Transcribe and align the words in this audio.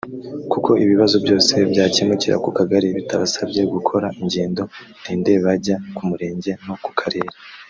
kuko 0.51 0.69
ibibazo 0.83 1.15
byose 1.23 1.53
byakemukira 1.71 2.35
ku 2.43 2.49
kagari 2.57 2.87
bitabasabye 2.97 3.61
gukora 3.73 4.07
ingendo 4.21 4.63
ndende 5.01 5.31
bajya 5.45 5.75
ku 5.95 6.01
murenge 6.09 6.51
no 6.67 6.75
ku 6.83 6.91
karere” 6.99 7.31